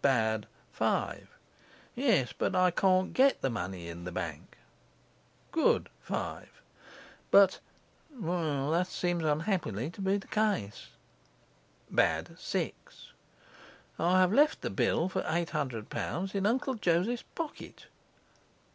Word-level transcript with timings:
5. 0.00 0.44
Yes, 1.94 2.32
but 2.32 2.56
I 2.56 2.70
can't 2.70 3.12
get 3.12 3.42
the 3.42 3.50
money 3.50 3.86
in 3.90 4.04
the 4.04 4.12
bank. 4.12 4.56
5. 5.52 6.48
But 7.30 7.60
well, 8.18 8.70
that 8.70 8.86
seems 8.86 9.24
unhappily 9.24 9.90
to 9.90 10.00
be 10.00 10.16
the 10.16 10.26
case. 10.26 10.86
6. 11.94 13.08
I 13.98 14.20
have 14.20 14.32
left 14.32 14.62
the 14.62 14.70
bill 14.70 15.10
for 15.10 15.22
eight 15.28 15.50
hundred 15.50 15.90
pounds 15.90 16.34
in 16.34 16.46
Uncle 16.46 16.76
Joseph's 16.76 17.24
pocket. 17.34 17.88